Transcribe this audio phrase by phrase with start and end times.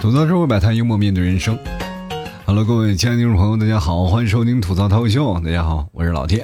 [0.00, 1.58] 吐槽社会百态，幽默面对人生。
[2.46, 5.38] Hello，各位亲爱的听众朋友，大家好，欢迎收听吐槽涛秀。
[5.40, 6.42] 大家好，我是老铁。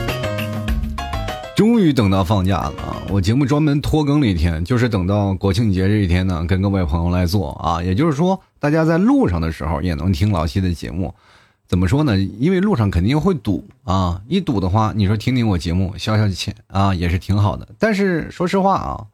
[1.56, 3.00] 终于等到放假了啊！
[3.08, 7.82] 我节目专门拖更了一天，就是等到国庆节这一天呢，跟各位朋友来做啊。
[7.82, 11.14] 也就是说，大家在路上的时候也能听老七的节目。
[11.66, 12.18] 怎么说呢？
[12.18, 17.66] 因为路上肯定会堵啊，一堵的话，你说听听我节目消消气啊，也是挺好的。
[17.78, 19.06] 但是说实话啊。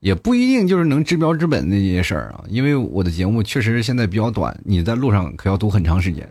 [0.00, 6.28] 也不一定就是能治标治本那些事儿啊，因为我的节目确实现在比较短，你在路上可要堵很长时间。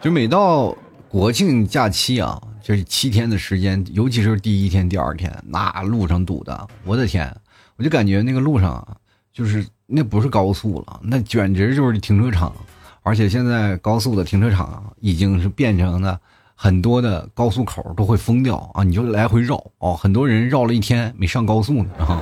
[0.00, 0.76] 就每到
[1.08, 7.32] 国庆假期啊，就是七天的时间，尤其是第一天、第二天，那路上堵的，我的天，
[7.76, 8.96] 我就感觉那个路上啊，
[9.32, 12.52] 就是那不是高速了，那简直就是停车场，
[13.02, 16.20] 而且现在高速的停车场已经是变成了。
[16.60, 19.94] 很多的高速口都会封掉啊，你就来回绕哦。
[19.94, 22.20] 很多人绕了一天没上高速呢啊。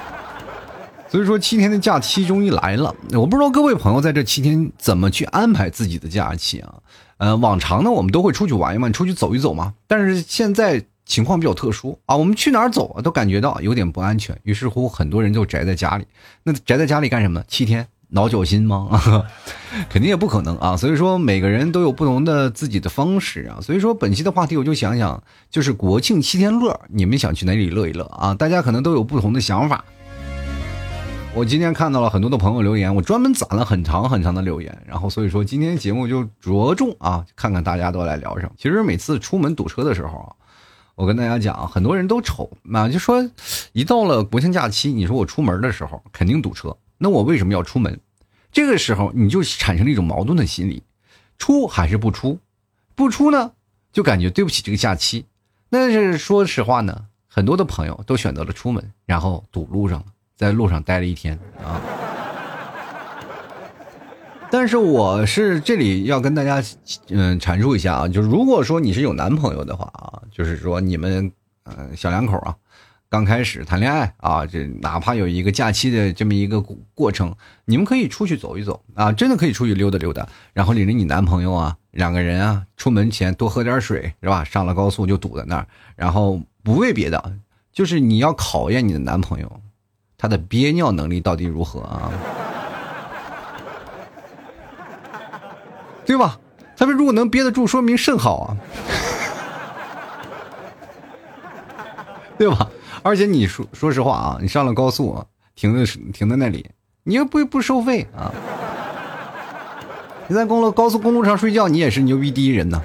[1.08, 6.74] 所以说七天的假期终于来了，我不知道各位朋友在这七天怎么去安排自己的假期啊？
[7.16, 9.72] 呃，往常呢我们都会出去玩一玩，出去走一走嘛。
[9.86, 16.06] 但是现在情况比较特殊啊，我们去哪儿走啊都感觉到有点不安全，于是乎很多人就宅在家里。
[16.42, 17.44] 那宅在家里干什么呢？
[17.48, 17.88] 七天。
[18.10, 18.88] 挠脚心吗？
[19.88, 20.76] 肯定也不可能啊！
[20.76, 23.60] 所以说每个人都有不同的自己的方式啊。
[23.60, 28.34] 所以说本期的话题我就想想，就是国庆七天乐，你们想去哪里乐一乐啊？
[28.34, 29.84] 大家可能都有不同的想法。
[31.32, 38.52] 我今天看到了很多的朋友留言，我专门攒了很长很长的留言，然后所以说今天节目就着重啊，看看大家都来聊什么。
[38.58, 40.34] 其实每次出门堵车的时候啊，
[40.96, 43.24] 我跟大家讲，很多人都愁啊，就说
[43.72, 46.76] 一到了国庆假期，你说我出门的时候肯定堵车。
[47.02, 47.98] 那我为什么要出门？
[48.52, 50.82] 这个时候你就产生了一种矛盾的心理，
[51.38, 52.38] 出还是不出？
[52.94, 53.52] 不出呢，
[53.90, 55.24] 就感觉对不起这个假期。
[55.70, 60.06] 但是说实话呢，很多的朋友都选择了出门，然后堵路上了，
[60.36, 61.80] 在路上待了一天啊。
[64.50, 66.62] 但是我是这里要跟大家
[67.08, 71.32] 嗯阐述一下啊，就是如果说你是有男朋友的话啊，就是说你们
[71.64, 72.54] 嗯小两口啊。
[73.10, 76.60] 刚开始谈恋爱啊，这哪怕有一个假期的这么一个
[76.94, 77.34] 过程，
[77.64, 84.44] 你们可以出去走一走啊，真的可以出去溜达溜达，然后领着你男朋友啊，两个人啊，出门前多喝点水，是吧？
[84.44, 85.66] 上了高速就堵在那儿，
[85.96, 87.32] 然后不为别的，
[87.72, 89.60] 就是你要考验你的男朋友，
[90.16, 92.12] 他的憋尿能力到底如何啊？
[96.06, 96.38] 对吧？
[96.76, 98.56] 他们如果能憋得住，说明肾好啊，
[102.38, 102.70] 对吧？
[103.02, 105.24] 而且你说说实话啊，你上了高速，
[105.54, 106.68] 停在停在那里，
[107.02, 108.32] 你又不不收费啊？
[110.28, 112.80] 你在公路高速公路上睡觉，你也是牛逼第一人呢。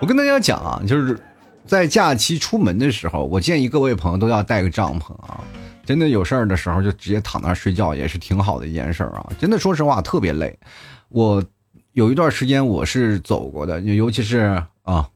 [0.00, 1.18] 我跟大家讲啊，就是
[1.64, 5.40] 在假期出门的时候，我建议各位朋友都要带个帐篷啊。
[5.86, 9.32] 真的有事儿的时候，就直接躺那儿睡觉也是挺好的一件事儿啊。
[9.38, 10.58] 真的，说实话特别累。
[11.08, 11.42] 我
[11.92, 15.08] 有一段时间我是走过的，尤其是啊。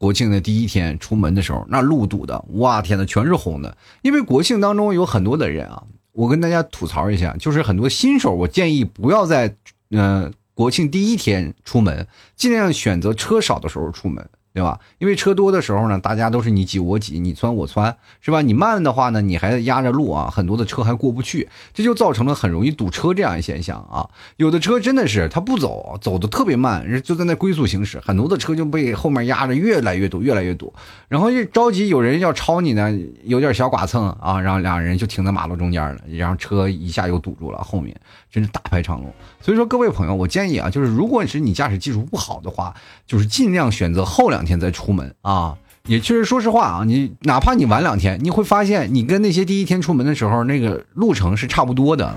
[0.00, 3.76] 国庆的第一天出门的时候，那路堵的，哇天呐，全是红的。
[4.00, 9.54] 因为国庆当中有很多的人啊，我跟大家吐槽一下，就是很多新手，我建议不要在
[9.90, 14.26] 嗯国庆第一天出门，尽量选择车少的时候出门。
[14.52, 14.78] 对吧？
[14.98, 18.42] 因为车多的时候呢，大家都是你挤我挤，你窜我窜，是吧？
[18.42, 24.10] 你慢的话呢，你还压着路啊，很多的车还过不去，这就造成了很容易堵车这样一现象啊。
[24.38, 30.74] 有的车真的是他不走，走的特别慢，就在那龟速行驶，很多的车就被后面压着，越来越堵，越来越堵。
[31.06, 37.94] 然后一着急，有人要超你呢，有点小剐蹭啊，然后两人就停在马路中间了，然后车一下又堵住了，后面
[38.28, 39.14] 真是大排长龙。
[39.40, 42.74] 所以说，各位朋友，我建议啊，就是如果是你驾驶技术不好的话，
[43.06, 44.39] 就是尽量选择后两。
[44.40, 52.16] 两天再出门啊，也确实，说实话啊，你哪怕你晚两天，你会发现你跟那些第一天出门的时候那个路程是差不多的，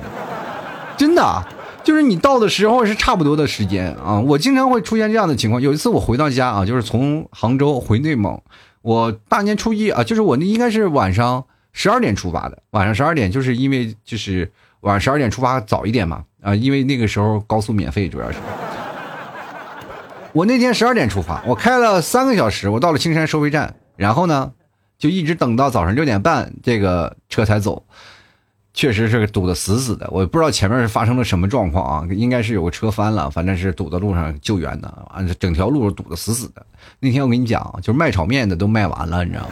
[0.95, 1.43] 真的，
[1.83, 4.21] 就是你到的时候是差不多的时间啊。
[4.21, 5.61] 我经常会出现这样的情况。
[5.61, 8.41] 有一次我回到家啊，就是从杭州回内蒙，
[8.81, 11.43] 我大年初一啊，就是我那应该是晚上
[11.73, 14.49] 十二点出发的，晚上十二点，就是因为就是
[14.79, 18.37] 晚上十二点出发早一点嘛啊，因为那个时候高速免费，主要是。
[20.33, 24.51] 我那天十二点出发，我开了三个小时，我到了青山收费站，然后呢，
[24.97, 27.85] 就一直等到早上六点半，这个车才走，
[28.73, 30.09] 确实是堵得死死的。
[30.09, 36.65] 我不知道前面是发生了什么状况啊，应该是有个车翻了，反正是堵在路上救援的，啊，整条路堵得死死的。
[36.99, 39.49] 那天我跟你讲，就是卖炒面的都卖完了，你知道吗？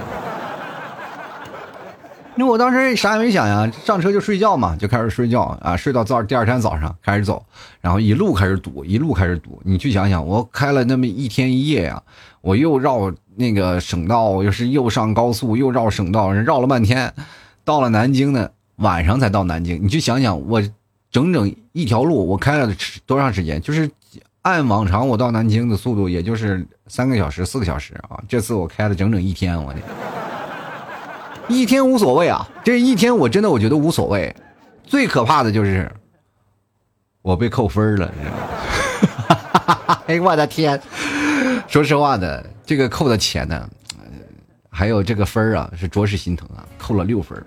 [2.41, 7.45] 因为我当时啥也没想呀，上车就睡觉嘛，就开始睡觉啊，睡到早第二天早上开始走，
[7.81, 9.61] 然后一路开始堵，一路开始堵。
[9.63, 12.01] 你去想想，我开了那么一天一夜呀，
[12.41, 17.13] 我又绕那个省道，又是又上高速，又绕省道，绕了半天，
[17.63, 19.79] 到了南京呢，晚上才到南京。
[19.79, 20.59] 你去想想，我
[21.11, 22.73] 整整一条路我开了
[23.05, 23.61] 多长时间？
[23.61, 23.87] 就是
[24.41, 28.19] 按往常我到南京的速度，也就是三个小时、四个小时啊。
[28.27, 29.79] 这次我开了整整一天，我的。
[31.47, 34.33] 一天无所谓啊，这一天我真的我觉得无所谓，
[34.83, 35.91] 最可怕的就是
[37.21, 39.99] 我被扣分了，你知道吗？
[40.07, 40.81] 哎，我的天！
[41.67, 43.69] 说实话的，这个扣的钱呢，
[44.69, 47.43] 还有这个分啊，是着实心疼啊，扣了六分。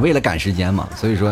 [0.00, 1.30] 为了赶时间嘛，所以说，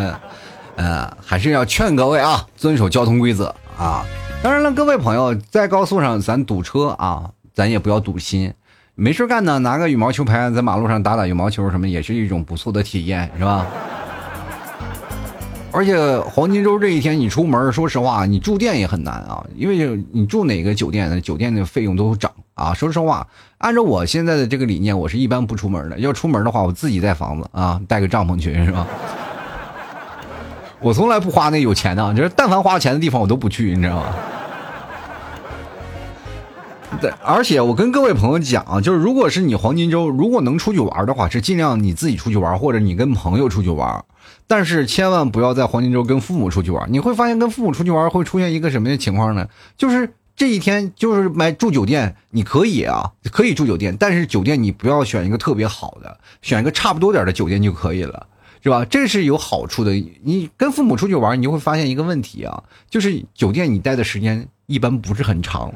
[0.76, 4.04] 呃，还是要劝各位啊，遵守交通规则啊。
[4.42, 8.52] 当然了，各位朋友，在高速上咱堵车啊，咱也不要堵心。
[8.98, 13.66] 没事干呢，拿个羽毛球拍在马路上打打羽毛球什么，也是一种不错的体验，是吧？
[15.70, 21.20] 而且黄金周这一天你出门，说实话，你住店也很难啊，因为你住哪个酒店呢？
[21.20, 22.72] 酒店的费用都涨啊。
[22.72, 23.26] 说实话，
[23.58, 25.98] 按照我现在的这个理念，我是一般不出门的。
[25.98, 28.86] 要出门的话，我自己带房子啊，带个帐篷去，是吧？
[30.80, 34.06] 我从来不花那有钱的，就是但凡花钱的地方，我都不去，你知道吗？
[37.00, 44.04] 对，而且我跟各位朋友讲，就是如果是你黄金周，如果能出去玩的话，是尽量你自己出去玩，或者你跟朋友出去玩，
[44.46, 46.90] 但是千万不要在黄金周跟父母出去玩。
[46.90, 49.46] 你会发现跟父母出去玩会出现一个什么的情况呢？
[49.76, 58.26] 就是这一天就是买住酒店，你可以啊，可以住酒店，但是酒店你不要选一个特别好的，选一个差不多点的酒店就可以了，
[58.62, 58.84] 是吧？
[58.84, 59.92] 这是有好处的。
[60.22, 65.72] 你跟父母出去玩，你就会发现一个问题啊，就是酒店你待的时间一般不是很长。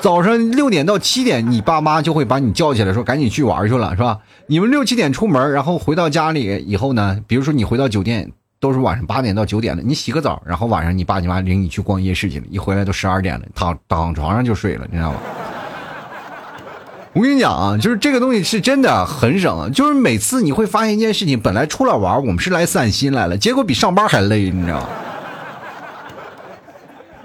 [0.00, 4.18] 早上六点到七点，你爸妈就会把你叫起来，说赶紧去玩去了，是吧？
[4.46, 8.30] 你们六七点出门，然后回到家里以后呢，比如说你回到酒店
[8.60, 15.18] 都是晚上八点到九点了，你洗个澡，然后晚上你爸你妈领你去逛夜市去了，一回来都十二点了，躺躺床上就睡了，你知道吗？
[17.14, 24.88] 我跟你讲啊，就是这个东西是真的很省，就是每次你会发现一件事情，本来出来玩，我们是来散心来了，结果比上班还累，你知道吗？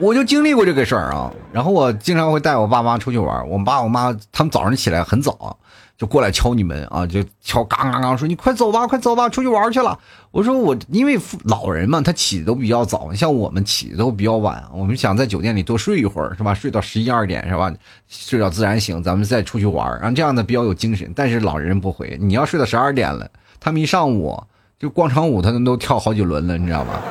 [0.04, 5.58] 我就经历过这个事儿啊，然后我经常会带我爸妈出去玩，我爸我妈他们早上起来很早，
[5.98, 9.98] 就过来敲你门啊，就敲嘎嘎嘎，说你快走吧，快走吧，出去玩去了。
[10.32, 16.54] 我说我因为老人嘛，他起的都比较早，像我们起的都比较晚，我们想在酒店里多睡一会儿是吧？
[16.54, 17.74] 睡到十一二点是吧？
[18.10, 21.10] 睡到自然醒，咱们再出去玩，然后这样的比较有精神。
[21.16, 23.26] 但是老人不回，你要睡到十二点了，
[23.58, 24.44] 他们一上午
[24.78, 27.02] 就广场舞，他们都跳好几轮了，你知道吧？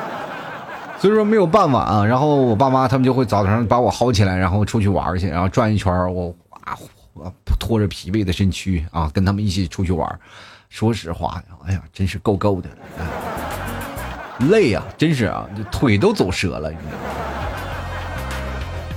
[1.03, 6.33] 所以说没有办法啊，然后我爸妈他们就会早上把我薅起来，然后出去玩去，然后转一圈我
[6.63, 6.79] 啊，
[7.59, 10.19] 拖着疲惫的身躯啊，跟他们一起出去玩。
[10.69, 12.69] 说实话，哎呀，真是够够的，
[14.47, 16.71] 累呀，真是啊，腿都走折了。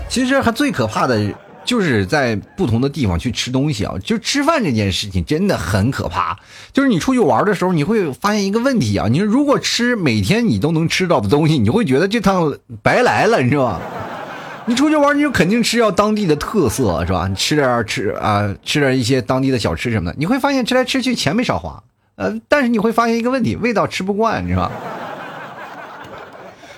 [0.09, 1.21] 其实还最可怕的。
[1.67, 6.39] 就是在不同的地方去吃东西啊，就吃饭这件事情真的很可怕。
[6.73, 13.81] 就是你出去玩的时候，你会发现一个问题啊，你如果吃每天你都能吃到的东西，你会觉得这趟白来了，你知道吧？
[14.67, 17.27] 你出去玩，你就肯定吃要当地的特色，是吧？
[17.29, 21.83] 你吃点吃啊，吃点一些当地的小吃什么的，你会发现吃来吃去钱没少花，
[22.17, 24.73] 呃，但是你会发现一个问题，味道吃不惯，你知道吧？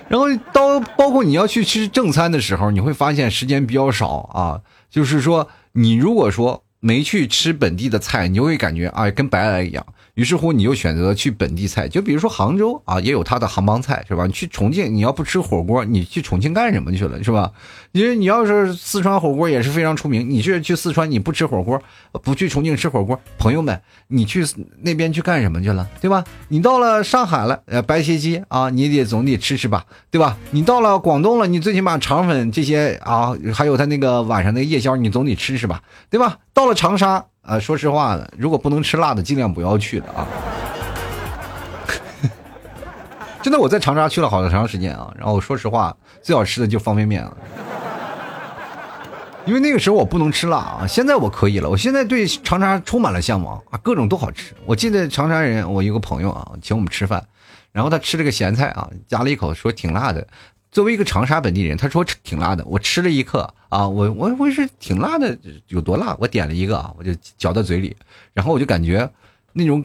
[0.08, 4.60] 然后到包括你要去吃正餐的时候，你会发现时间比较少啊。
[4.90, 9.86] 就是说，你如果说没去吃本地的菜，你就会感觉啊，跟白来一样。
[10.18, 14.26] 于是乎，你就选择去本地菜，就比如说杭州啊，也有它的杭帮菜，是吧？
[14.26, 17.52] 你去重庆，你要不吃火锅，你去重庆干什么去了，是吧？
[17.92, 21.80] 因为你要是四川火锅也是非常出名，你去去四川你不吃火锅，
[22.24, 24.44] 不去重庆吃火锅，朋友们，你去
[24.80, 26.24] 那边去干什么去了，对吧？
[26.48, 30.36] 你到了上海了，呃，白切鸡啊，你得总得吃吃吧，对吧？
[30.50, 36.38] 你到了广东了，你最起码肠粉这些啊，还有他那个晚上那个夜宵，你总得吃吃吧，对吧？
[36.52, 37.24] 到了长沙。
[37.48, 40.26] 啊，说实话的，如果不能吃辣的，尽量不要去的啊。
[43.40, 45.10] 真的，我在长沙去了好长时间啊。
[45.16, 47.34] 然后说实话，最好吃的就方便面了，
[49.46, 50.86] 因为那个时候我不能吃辣啊。
[50.86, 54.54] 现在我可以了，我现在对长沙充满了向往啊，各种都好吃。
[54.66, 57.26] 我记得长沙人，我一个朋友啊，请我们吃饭，
[57.72, 60.26] 然后他吃了个咸菜啊，夹了一口，说挺辣的。
[60.78, 66.16] 作为一个长沙本地人，他说挺辣的，我吃了一刻啊，我我我是挺辣的，有多辣？
[66.20, 67.96] 我点了一个啊，我就嚼到嘴里，
[68.32, 69.10] 然后我就感觉
[69.54, 69.84] 那种，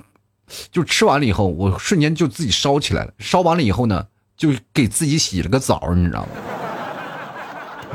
[0.71, 3.11] 就吃完了以后，我瞬间就自己烧起来了。
[3.17, 4.05] 烧完了以后呢，
[4.37, 6.27] 就给自己洗了个澡，你知道吗？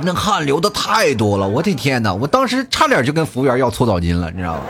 [0.03, 2.13] 那汗流的太多了，我的天哪！
[2.13, 4.63] 我当时差点就跟服务员要搓澡巾了，你知道吗？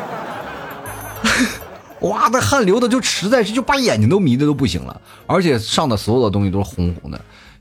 [2.01, 7.19] 哇，那汗流的就实在是就把眼睛都迷的都不行了，而且上的所有的东西都是红红的。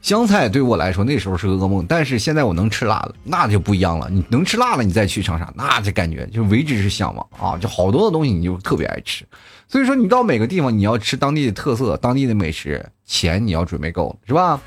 [0.07, 4.07] 香菜对我来说那时候是个噩梦，但是现在我能吃辣的，那就不一样了。
[4.09, 7.57] 你能吃辣了，你再去长沙，那这感觉就为之是向往啊！
[7.57, 9.25] 就好多的东西你就特别爱吃。
[9.67, 14.61] 所以说，你到每个地方，你要吃当地的特色、当地的美食，钱你要准备够，是吧？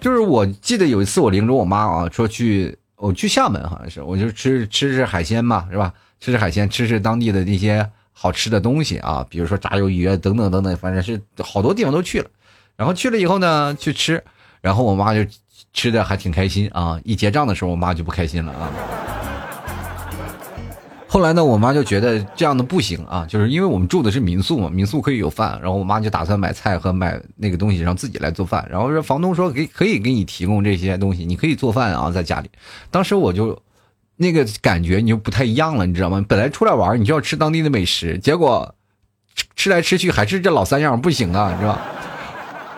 [0.00, 5.92] 就是我记得有一次我领着我妈啊，说去我去厦门，好像是我就吃吃吃海鲜嘛，是吧？
[6.20, 12.30] 吃吃海鲜，吃吃当地的那些好吃的东西啊，比如说炸鱿鱼啊，等等等等，反正是好多地方都去了。
[12.76, 14.22] 然后去了以后呢，去吃。
[14.64, 15.20] 然后我妈就
[15.74, 16.98] 吃的还挺开心啊！
[17.04, 18.70] 一结账的时候，我妈就不开心了啊。
[21.06, 25.60] 后来呢，我妈就觉得这样的不行啊，就是因为我们住的是民宿嘛，民宿可以有饭。
[25.60, 28.66] 然后我妈就打算买菜和买那个东西，让自己来做饭。
[28.70, 32.48] 然后说房东说给可以给你提供这些东西，你可以做饭啊，在家里。
[32.90, 33.60] 当时我就
[34.16, 36.24] 那个感觉你就不太一样了，你知道吗？
[36.26, 38.74] 本来出来玩你就要吃当地的美食，结果
[39.56, 41.78] 吃来吃去还是这老三样，不行啊，是吧？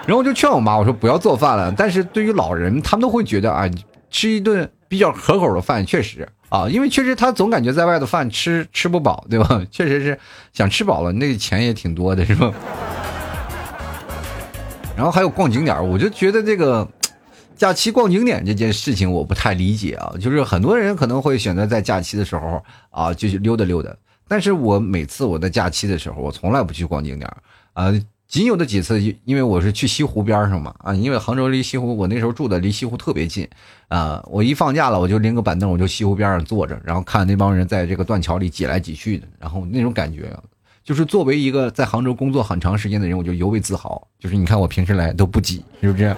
[0.06, 1.74] 然后就劝我妈，我说不要做饭了。
[1.76, 3.68] 但是对于老人，他们都会觉得啊，
[4.08, 9.60] 吃一顿比较可口的饭确实啊，因为确实他总感觉在外头饭吃吃不饱，对吧？
[9.70, 10.18] 确实是
[10.52, 12.52] 想吃饱了，那个钱也挺多的，是吧？
[14.96, 16.86] 然后还有逛景点，我就觉得这个
[17.56, 20.14] 假期逛景点这件事情我不太理解啊。
[20.20, 23.90] 就是很多人可能会选择在假期的时候啊，就去溜达溜达。
[24.28, 27.28] 但是我每次我在假期的时候，我从来不去逛景点
[27.72, 27.92] 啊。
[28.28, 33.48] 仅有的几次，因为我是去西湖边上嘛，啊，因为杭州离西湖，我那时候住的离西湖特别近，
[33.86, 40.36] 啊，我一放假了，我就拎个板凳，我就西湖边上坐着，然后看那帮人在这个断桥里挤来挤去的，然后那种感觉，
[40.82, 44.04] 就是作为一个在杭州工作很长时间的人，我就尤为自豪。
[44.18, 46.14] 就是你看我平时来都不挤，是不是？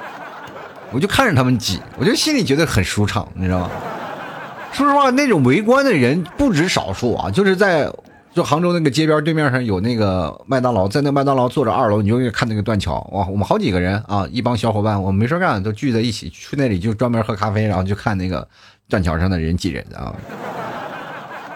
[0.90, 3.70] 我就看着他们挤，我就心里觉得很舒畅，你知道吗？
[4.72, 7.92] 说实话，那种围观的人不止少数啊，就是在。
[8.32, 13.26] 就杭州那个街边对面上有那个麦当劳，在那麦当劳坐着二楼，你就看那个断桥哇！
[13.26, 18.46] 我们好几个人啊，一帮小伙伴，我们没事干都聚在一起去那里，就专门喝咖啡，然后就看那个
[18.88, 20.14] 断桥上的人挤人啊，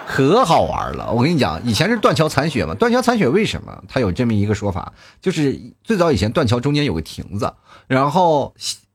[0.06, 1.12] 可好玩了。
[1.12, 3.84] 我跟你讲，以前是断桥残雪嘛，断桥残雪为什么？
[3.88, 7.52] 它有这么一个说法，就是最早以前断桥中间有个亭子，
[7.86, 8.52] 然后。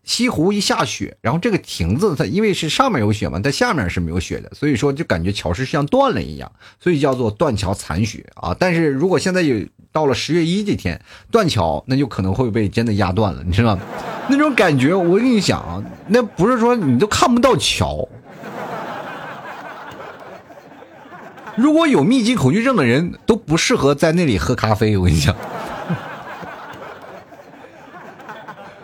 [0.09, 8.55] 西湖一下雪，然后这个亭子它因为是上面有雪嘛，它下面是没有雪的，所以说就感觉桥是像断了一样，所以叫做断桥残雪啊。
[8.59, 10.99] 但是如果现在有到了十月一这天
[11.29, 13.83] 断桥，那就可能会被真的压断了，你知道吗？
[14.29, 18.09] 那种感觉，我跟你讲啊，那不是说你都看不到桥。
[21.55, 25.35] 如果有密集恐惧症的人都不适合在那里喝咖啡，我跟你讲。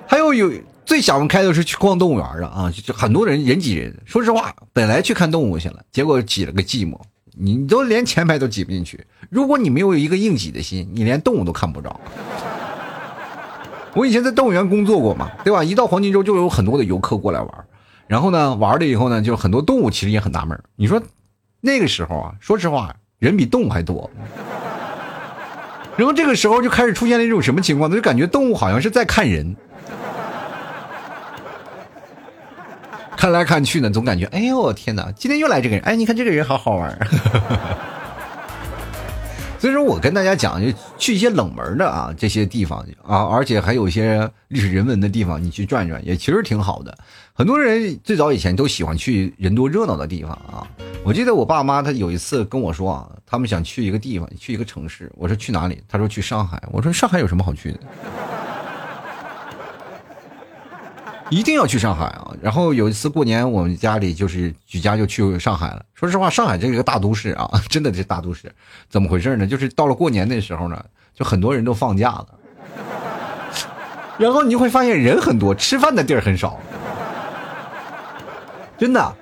[0.06, 0.52] 还有有。
[0.86, 3.94] 最想不开的是去逛动物园的啊，就很多人人挤人。
[4.06, 7.00] 说实话，本来去看动物去了，结果挤了个寂寞，
[7.36, 9.04] 你都连前排都挤不进去。
[9.30, 12.00] 如果你没有一个硬挤的心，你连动物都看不着。
[13.96, 15.64] 我以前在动物园工作过嘛，对吧？
[15.64, 17.50] 一到黄金周就有很多的游客过来玩，
[18.08, 20.62] 然后呢，玩了以后呢，就很多动物其实也很纳闷。
[20.76, 21.02] 你说
[21.62, 24.10] 那个时候啊，说实话，人比动物还多。
[25.98, 27.96] 然后这个时候就开始出现了一种什么情况呢？
[27.96, 29.56] 就感觉动物好像是在看人。
[33.18, 35.12] 看来看去呢，总感觉，哎呦天哪！
[35.16, 36.96] 今天又来这个人，哎，你看这个人好好玩。
[39.58, 46.96] 所以说我跟大家讲，就去一些冷门的啊这些地方啊，而且还有一些历史人文的地方，你去转转也其实挺好的。
[47.34, 50.68] 很多人最早以前都喜欢去人多热闹的地方啊。
[51.04, 55.12] 我记得我爸妈他有一次跟我说啊，他们想去一个地方，去一个城市。
[55.16, 55.82] 我说去哪里？
[55.88, 56.62] 他说去上海。
[56.72, 57.80] 我说上海有什么好去的？
[61.30, 62.32] 一定要去上海啊！
[62.40, 65.84] 然后有一次过年，我们家里就是举家就去上海了。
[65.96, 68.54] 说实话，上海这个大都市啊， 真的是大都市。
[68.90, 69.48] 怎么回事呢？
[69.48, 72.28] 就是到了过年那时候呢，就很多人都放假了，
[74.20, 76.60] 然后你就会发现人很多，吃饭的地儿很少，
[78.78, 79.16] 真的。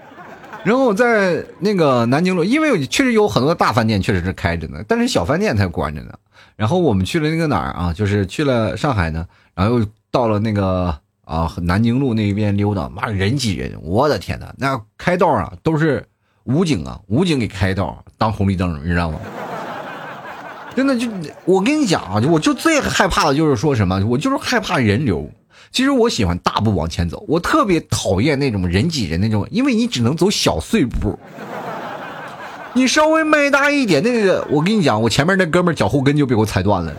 [0.66, 6.14] 然后在那个南京路，因为确实有很多大饭店确实是开着呢，但是小饭店才关着呢。
[6.58, 7.94] 然后我们去了那个哪儿啊？
[7.94, 11.02] 就是去了上海呢，然后又到了那个。
[11.34, 14.54] 啊，南京路那边溜达，妈人挤人，我的天哪！
[14.56, 16.06] 那开道啊，都是
[16.44, 19.20] 武警啊，武警给开道当红绿灯，你知道吗？
[20.76, 21.08] 真的就
[21.46, 25.28] 我跟你讲啊，我就最害怕的就是说什么，我就是害怕人流。
[25.72, 31.18] 其实我喜欢大步往前走，我特别讨厌那种人挤人那种，因为你只能走小碎步，
[32.74, 36.94] 你稍微迈大一点，那个我跟你讲，我前面那哥们脚后跟就被我踩断了。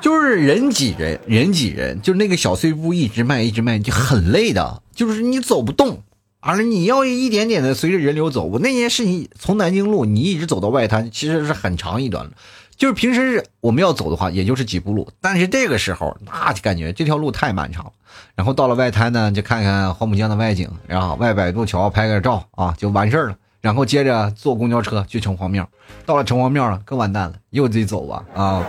[0.00, 4.82] 就是人挤人，人挤人，就那个小碎步一直迈，一直迈，就很累的。
[4.94, 6.02] 就是你走不动，
[6.40, 8.44] 而你要一点点的随着人流走。
[8.44, 12.32] 我那件事情从南京路你一直走到外滩，其实是很长一段路。
[12.76, 17.92] 就是平时我们要走的话，也就是几步路，但是这个时候那就感觉这条路太漫长了。
[18.34, 23.36] 然后到了外滩呢，就看看黄浦江的外景，然后外摆渡桥拍个照啊，就完事儿了。
[23.60, 25.68] 然后接着坐公交车去城隍庙，
[26.06, 28.66] 到了城隍庙了更完蛋了，又得走啊啊！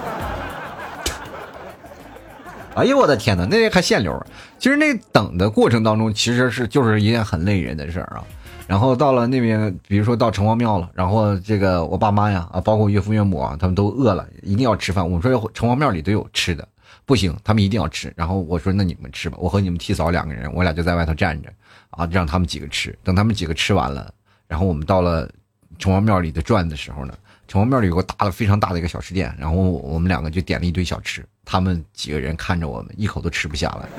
[2.73, 4.25] 哎呦我的天哪，那还限流。
[4.57, 8.23] 其实那等的过程当中，其实是就是一件很累人的事儿啊。
[8.65, 15.03] 然后到了那边，比如说到城隍庙了，然后这个我爸妈呀啊，包括岳父岳母啊，他们都饿了，一定要吃饭。
[15.03, 16.65] 我们说城隍庙里都有吃的，
[17.05, 18.13] 不行，他们一定要吃。
[18.15, 21.49] 然后我说那你们吃吧，我和你们提嫂两个人，我俩就在外头站着
[21.89, 22.97] 啊，让他们几个吃。
[23.03, 24.09] 等他们几个吃完了，
[24.47, 25.29] 然后我们到了
[25.77, 27.13] 城隍庙里的转的时候呢，
[27.51, 33.89] 城隍庙里有个大的非常大的一个小吃店，然后我们两个就点了一堆小吃，他们几个人看着我们，一口都吃不下来。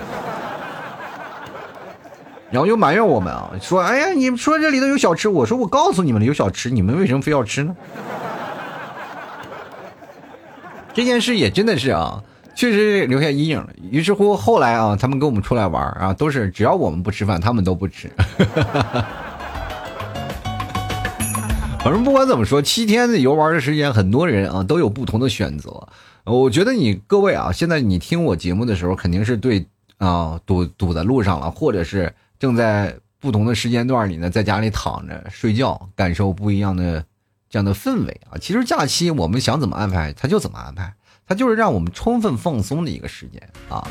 [2.51, 7.77] 然后又埋怨我们啊，说：“哎呀，你们说这里头有小吃，我说我告诉你们了有小吃，你们为什么非要吃呢？”
[10.95, 12.23] 这件事也真的是啊，
[12.55, 13.69] 确实留下阴影了。
[13.91, 18.11] 于是乎，后来啊，他们跟我们出来玩啊，都是只要我们不吃饭，他们都不吃。
[21.85, 25.89] 反正不管怎么说，七天的游玩的时间，很多人啊都有不同的选择。
[26.25, 29.67] 我觉得你各位啊，现在你听我节目的时候，肯定是对
[29.99, 32.15] 啊堵堵在路上了，或者是。
[32.39, 37.05] 正在不同的时间段里呢，在家里躺着睡觉，感受不一样的
[37.49, 38.35] 这样的氛围啊。
[38.37, 40.93] 其实假期我们想怎么安排，他就怎么安排，
[41.33, 43.83] 它就是让我们充分放松的一个时间啊。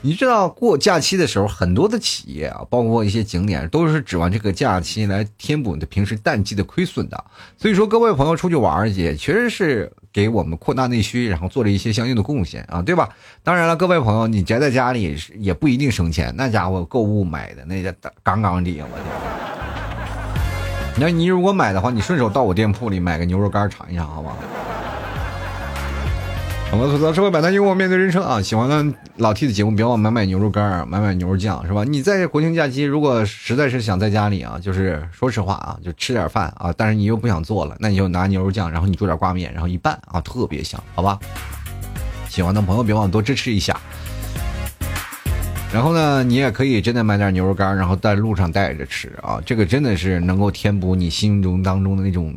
[0.00, 7.24] 你知道过假期的时候，很多的企业啊，包括一些景点，都是指望这个假期来填补你的平时淡季的亏损的。
[7.56, 9.92] 所以说，各位朋友出去玩儿去，确实是。
[10.10, 13.08] 给我们扩大内需，然后做了一些相应的贡献啊，对吧？
[13.44, 18.86] 当然了，各位朋友，你宅在家里也不一定省钱，那家伙购物买的那家杠杠的，我天！
[20.96, 24.36] 那你如果买的话，你顺手到我店铺里买个牛肉干尝一尝，好不好？
[26.70, 28.42] 我们吐槽社会百态，幽默面对人生啊！
[28.42, 31.82] 喜欢的老 T 的节目，别忘买买牛肉干买买牛肉酱，是吧？
[31.82, 41.18] 你在国庆假期，如果实在是想在家里啊，就是说实话啊，就吃点饭啊，但是你又不想做了，那你就拿牛肉酱，然后你做点挂面，然后一拌啊，特别香，好吧？
[42.28, 43.74] 喜欢的朋友别忘多支持一下。
[45.72, 52.36] 然后呢，你也可以真的买点牛肉干，然后在路上带着吃啊，这个真的是能够填补你心中当中的那种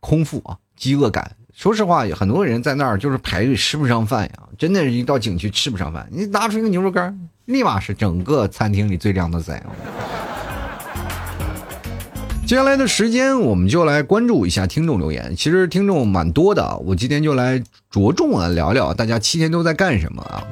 [0.00, 1.30] 空腹啊、饥饿感。
[1.62, 6.04] 说实话，有很多人在那儿就是排队吃不上饭呀，真的是一到景区吃不上饭。
[6.10, 9.64] 你拿出一个牛肉干，立马是整个餐厅里最靓的仔。
[12.44, 15.36] 接下来的时间，我们就来关注一下听众留言。
[15.36, 20.42] 其实听众蛮多的，我今天就来着重啊聊聊大家七天都在干什么啊。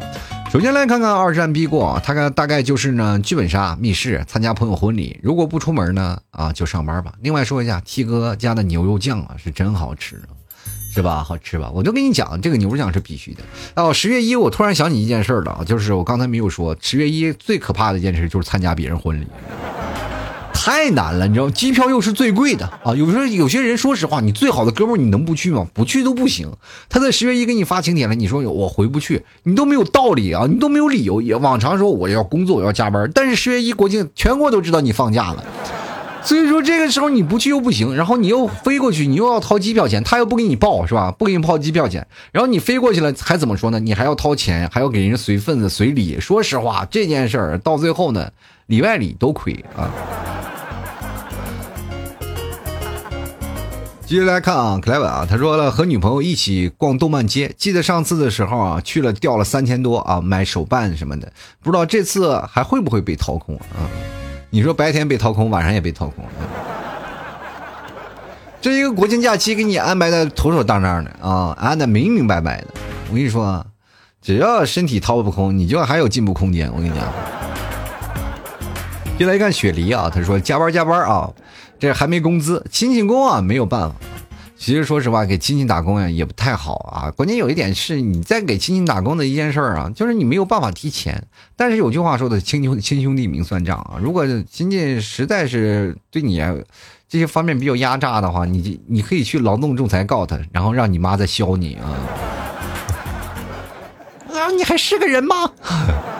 [0.52, 5.18] 首先来看看二战必过，他看大概就是呢剧本杀、密室、参加朋友婚礼。
[5.24, 7.14] 如果不出门呢，啊就上班吧。
[7.20, 10.38] 另外说一下，T 哥家的牛肉酱啊是真好吃啊。
[10.92, 11.22] 是吧？
[11.22, 11.70] 好吃吧？
[11.72, 13.42] 我就跟你讲，这个牛肉酱是必须的。
[13.76, 19.24] 哦，十月一，我突然想起一件事了，就是我刚才没有说，十月一最可怕的一件事就是参加别人婚礼，
[20.52, 22.94] 太难了，你知道吗，机票又是最贵的啊。
[22.94, 25.66] 有时候有些人，说实话，你最好的哥们儿，你能不去吗？
[25.72, 26.52] 不去都不行。
[26.88, 31.22] 他在十月一给你发请帖了，你说我回不去，你都没有道理啊，你都没有理由。
[31.22, 35.44] 也往常说我要工作，我要加班，但是十月一国庆，全国都知道你放假了。
[36.22, 41.10] 所以说这个时候你不去又不行，然后你又飞过去，你又要掏机票钱，他又不给你报是吧？
[41.10, 43.80] 不给你报机票钱，然后你飞过去了还怎么说呢？
[43.80, 46.20] 你还要掏钱，还要给人随份子随礼。
[46.20, 48.30] 说实话，这件事儿到最后呢，
[48.66, 49.90] 里外里都亏啊。
[54.06, 63.86] 接着来看啊，克莱文啊，他说了和女朋友一起逛动漫街，记得上次的时候啊，去了掉了三千多啊，买手办什么的，不知道这次还会不会被掏空啊？
[64.52, 66.24] 你说白天被掏空，晚上也被掏空，
[68.60, 72.66] 这一个国庆假期给你安排的妥妥当当的啊，安的明明白白的。
[73.08, 73.64] 我跟你说，
[74.20, 76.68] 只要身体掏不空，你就还有进步空间。
[76.74, 76.98] 我跟你讲，
[79.16, 81.30] 进来一看雪梨啊，他说加班加班啊，
[81.78, 83.94] 这还没工资，勤勤工啊没有办法。
[84.62, 87.10] 其实说实话，给亲戚打工呀也不太好啊。
[87.12, 91.26] 关键有一点是，你在给亲戚打工的一件事儿啊，就是你没有办法提钱。
[91.56, 93.96] 但是有句话说的，亲兄亲兄弟明算账啊。
[93.98, 96.38] 如果亲戚实在是对你
[97.08, 101.96] 这些方面比较压榨的话，你你可以去劳动仲裁告他，然后让你妈再削你啊。
[104.28, 105.50] 啊，你还是个人吗？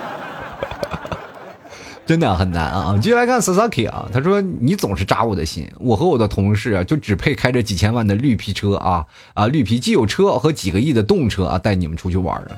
[2.11, 2.92] 真的很难啊！
[3.01, 12.51] 继续来看 Sasaki 啊，他说你总是扎我的心，我和我的同事啊，就只配开着几千万的绿皮车啊啊，绿皮既有车和几个亿的动车啊，带你们出去玩啊。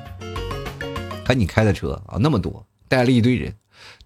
[1.23, 3.53] 看你开的车啊，那么多，带了一堆人，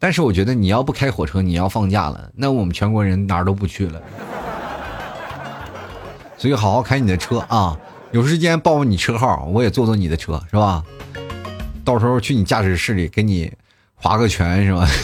[0.00, 4.02] 但是我觉得你要不开火车，你要放假了，那我们全国人哪儿都不去了。
[6.36, 7.78] 所以好好开你的车啊，
[8.10, 10.82] 有时间报报你车号，我也坐坐你的车，是吧？
[11.84, 13.52] 到时候去你驾驶室里给你
[13.96, 14.88] 划个拳，是吧？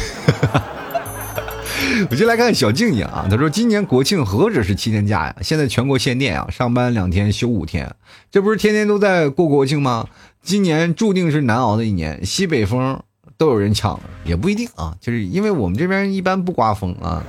[2.11, 7.95] 我就来看小静静啊，他说今年国庆何止是七天假呀，现在全国限电啊，上班两天休五天，
[8.31, 10.07] 这不是天天都在过国庆吗？
[10.43, 13.01] 今年注定是难熬的一年，西北风
[13.37, 17.23] 都有人抢，也不一定啊，就是因为我们这边一般不刮风啊。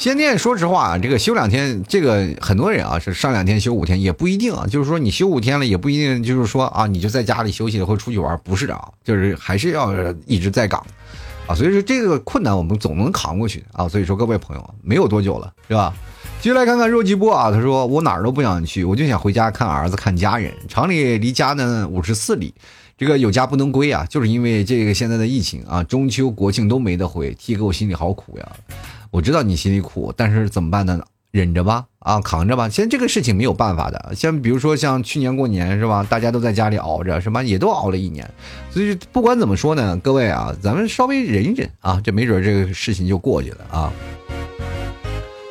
[0.00, 4.66] 限电，说实话啊，这个休两天，这个很多人啊是上两天休五天，也不一定啊。
[4.66, 9.92] 就是说你休五天了，也不一定就是说啊，你就在家里休息了或出去玩，不是啊，就是还是要
[10.24, 10.82] 一直在岗。
[11.46, 13.86] 啊，所以说这个困难我们总能扛过去啊。
[13.86, 15.92] 所以说各位朋友，没有多久了，是吧？
[16.40, 20.50] 继续来看看肉鸡波啊，他说我哪儿都不想去，我就想回家看儿子看家人。
[20.66, 22.54] 厂里离家呢五十四里，
[22.96, 28.48] 这个有家不能归啊，就是因为这个现在的疫情啊，中秋国庆都没得回，踢给我心里好苦呀。
[29.10, 31.00] 我知道你心里苦，但是怎么办呢？
[31.32, 32.68] 忍着吧，啊，扛着吧。
[32.68, 36.04] 现在这个事情没有办法的，像比如说像去年过年是吧？
[36.10, 37.40] 大家都在家里熬着，是吧？
[37.40, 38.28] 也都熬了一年。
[38.70, 43.92] 所以不管怎么说呢，各位啊，咱们稍微忍一忍啊，这没准这个事情就过去了啊。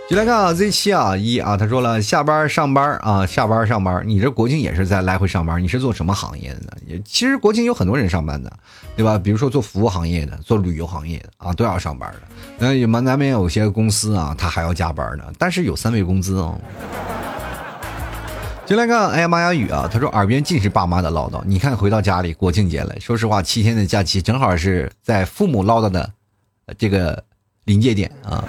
[0.10, 6.72] 就来看啊，Z 七啊一啊，他说了，下班上班啊，下班上班，你这国庆也是在来回上班，你是做什么行业的呢？
[6.88, 8.52] 也其实国庆有很多人上班的，
[8.96, 9.20] 对吧？
[9.20, 12.22] 比如说做服务行业的，做旅游行业的啊，都要上班的。
[12.58, 16.60] 那有们难免有些公司啊，他还要加班呢，但是有三位工资哦。
[18.66, 21.40] 就来看，哎呀妈呀雨啊，他说耳边尽是爸妈的唠叨。
[21.46, 26.10] 你看回到家里，国庆节了，说实话，七天的假期正好是在父母唠叨的
[26.80, 27.24] 这个
[27.66, 28.44] 临界点啊。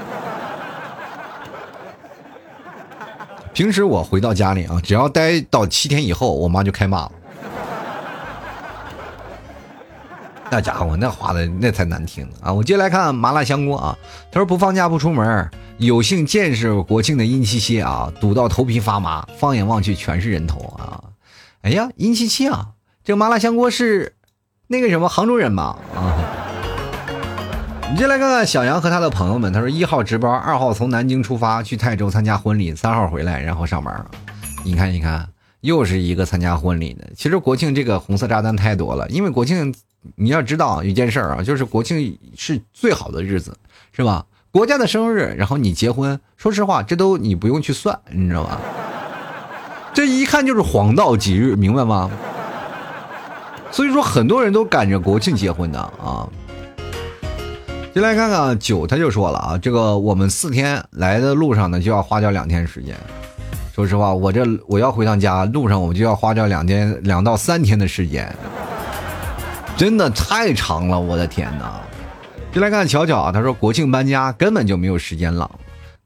[3.61, 7.12] 平时我回到家里啊，只要待到七天以后，我妈就开骂了。
[10.51, 12.51] 那家伙那话的那才难听啊！
[12.51, 13.99] 我接来看麻辣香锅啊，
[14.33, 21.05] 他说不放假不出门，有幸见识国庆的阴七七啊，堵到头皮发麻，放眼望去全是人头啊！
[21.61, 22.68] 哎呀，阴七七啊，
[23.05, 24.14] 这麻辣香锅是
[24.68, 25.77] 那个什么杭州人吗？
[25.94, 26.10] 啊！
[27.92, 29.53] 你就来看看小杨和他的朋友们。
[29.53, 34.07] 他说：一号值班，二号从南京出发去泰州参加婚礼，三号回来，然后上班。
[34.64, 35.29] 你看，你看，
[35.61, 37.09] 又是一个参加婚礼的。
[37.16, 39.74] 其实国庆这个红色炸弹太多了，因为国庆
[40.14, 43.57] 你要知道一件事儿啊，就是国庆是最好的日子，
[43.92, 44.24] 是吧？
[44.53, 48.59] 国家的生日，然后你结婚，说实话，这都你不用去算，你知道吗？
[49.92, 52.11] 这一看就是黄道吉日，明白吗？
[53.72, 56.29] 所以说，很多人都赶着国庆结婚的啊。
[57.92, 62.96] 就来看看九，他就说了啊，这个我们四天来的路上呢，就要花掉两天时间。
[63.74, 68.33] 说实话，我这我要回趟家，路上我就要花掉两天两到三天的时间，
[69.76, 71.81] 真的太长了，我的天哪！
[72.53, 75.50] 就来看巧巧啊，他说国庆搬家根本就没有时间了。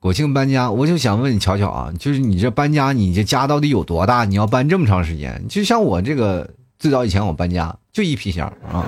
[0.00, 4.24] 国庆搬家，我就想问你巧巧啊，就是你这搬家，你这家到底有多大？
[4.24, 5.42] 你要搬这么长时间？
[5.50, 8.86] 就像我这个最早以前我搬家就一皮箱啊。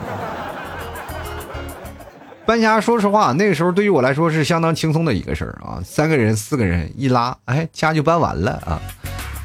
[2.47, 8.81] 搬家，说实话，那个时候对于我来说是相当轻松的一个事儿啊，三个人、四个人一拉，哎，家就搬完了啊。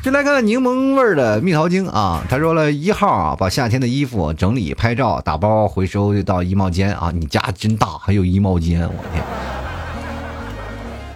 [0.03, 7.11] 就来看看柠檬味儿的蜜桃精啊，他说了一号啊，把夏天的衣服整理、拍照、打包回收到衣帽间啊。
[7.13, 9.23] 你家真大，还有衣帽间，我天！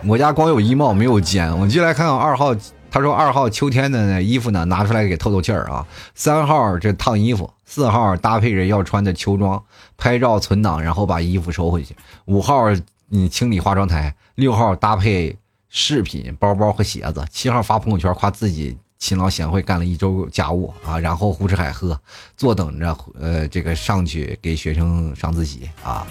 [0.07, 1.55] 我家光有衣帽没有间。
[1.59, 2.55] 我就来看看二号。
[2.91, 5.85] 他说：“二号秋天的衣服呢，拿出来给透透气儿啊。
[6.13, 9.61] 三号这烫衣服，四号搭配着要穿的秋装，
[9.97, 11.95] 拍照存档，然后把衣服收回去。
[12.25, 12.63] 五号
[13.09, 15.35] 你清理化妆台，六号搭配
[15.69, 17.25] 饰品、包包和鞋子。
[17.31, 21.99] 七号发朋友圈夸自己勤劳贤惠，干了一周家务啊，然后胡吃海喝，
[22.37, 26.05] 坐等着呃这个上去给学生上自习啊。”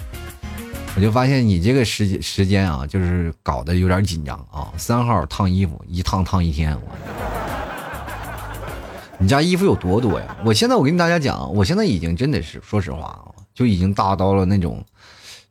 [0.95, 4.71] 我就发现你这个时时间啊，就是搞得有点紧张啊。
[4.77, 7.54] 三号烫衣服，一烫烫一天，我。
[9.17, 10.35] 你家衣服有多多呀？
[10.45, 14.83] 我现在我跟大家讲，我现在已经真的是说实话啊，就已经大到了那种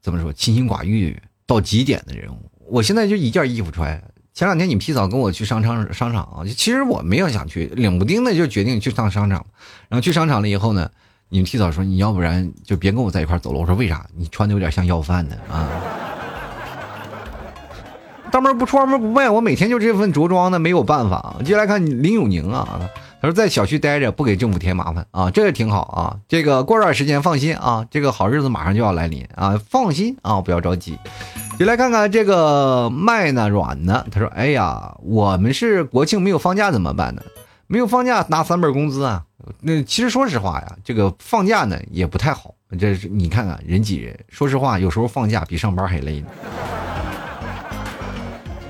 [0.00, 2.50] 怎么说清心寡欲到极点的人物。
[2.66, 4.02] 我现在就一件衣服穿。
[4.32, 9.46] 前两天你皮嫂跟我去商场商场啊，其实我没有想去，冷不丁的就决定去趟商场。
[9.88, 10.90] 然后去商场了以后呢？
[11.30, 13.58] 你们提早说，你要不然就别跟我在一块走了。
[13.58, 14.06] 我说为啥？
[14.14, 15.68] 你穿的有点像要饭的啊！
[18.30, 21.36] 当门不出二门不迈，我每天就这份着装呢，没有办法。
[21.44, 22.88] 接下来看林永宁啊，
[23.24, 26.20] 他说在小区待着，不给政府添麻烦啊，这个挺好啊。
[26.28, 30.98] 这个过段时间放心啊，这个好日子马上就要来临啊，放心啊，不要着急。
[31.58, 37.22] 就来看看这个麦呢软呢，他说哎呀，我们是国庆没有放假怎么办呢？
[37.66, 39.24] 没有放假拿三本工资啊。
[39.62, 42.54] 那其实说实话呀，这个放假呢也不太好。
[42.78, 46.26] 这是你看看人挤人，说实话，有时候放假比上班还累呢。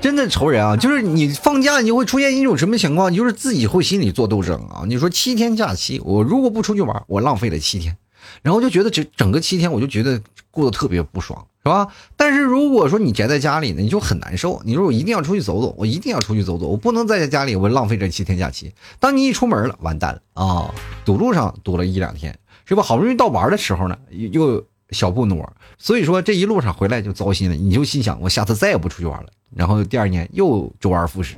[0.05, 0.77] 真的愁人啊！
[0.77, 3.11] 就是你放假，你会出现一种什么情况？
[3.11, 4.83] 就是自己会心里做斗争啊。
[4.85, 7.97] 你说七天假期，我如果不出去玩，我浪费了七天，
[8.43, 11.87] 然后就觉得这整个七天，我就觉得过得特别不爽，是吧？
[12.15, 14.61] 但是如果说你宅在家里呢，你就很难受。
[14.63, 18.71] 你说我一定要出去走走，我一定要出去走走，我不能在家里，我浪费这七天假期。
[18.99, 20.71] 当你一出门了，完蛋了啊！
[21.03, 22.83] 堵路上堵了一两天，是吧？
[22.83, 24.63] 好不容易到玩的时候呢，又
[24.95, 27.55] 小步挪，所以说这一路上回来就糟心了。
[27.55, 29.27] 你就心想，我下次再也不出去玩了。
[29.53, 31.35] 然后第二年又周而复始。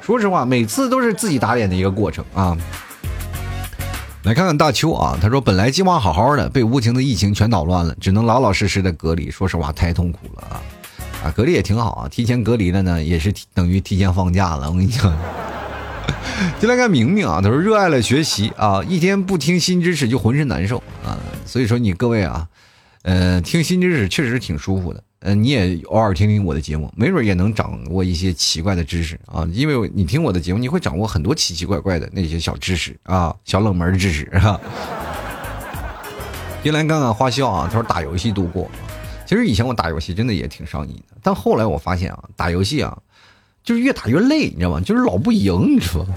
[0.00, 2.56] 说实话，每次都是自己打脸的一个过程啊。
[4.24, 9.30] 来看看大秋啊，他说本来计划好好的，被无情的疫情全捣乱了，只能老老实实的隔离。
[9.30, 10.62] 说实话，太痛苦了啊！
[11.24, 14.70] 啊，隔离也挺好啊，提前隔离了呢，也是等于提前放假了。
[14.70, 15.12] 我跟你讲，
[16.60, 21.18] 就来看明明啊，他说热爱了学习啊，一天不听新知识就浑身难受啊。
[21.52, 22.48] 所以说你各位啊，
[23.02, 25.04] 呃，听新知识确实挺舒服的。
[25.20, 29.46] 嗯，你也偶尔听听我的节目，没准也能掌握一些奇怪的知识啊！
[29.52, 34.58] 因为你听我的节目，你会掌握很多奇奇怪怪的那些小知识啊，小冷门知识啊。
[36.64, 38.66] 别来看看花笑啊，他说打游戏度过。
[39.26, 42.96] 其实以前我打游戏真的也挺上瘾的，但后来我发现啊，打游戏啊，
[43.62, 44.80] 就是越打越累，你知道吗？
[44.80, 46.14] 就是老不赢，你知道吗？